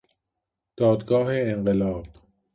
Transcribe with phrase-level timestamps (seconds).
[0.77, 2.07] دادگاه انقلاب